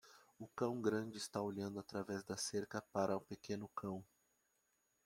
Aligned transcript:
O 0.39 0.47
cão 0.47 0.81
grande 0.81 1.17
está 1.17 1.39
olhando 1.43 1.79
através 1.79 2.23
da 2.23 2.35
cerca 2.35 2.81
para 2.91 3.15
o 3.15 3.21
pequeno 3.21 3.67
cão. 3.67 4.03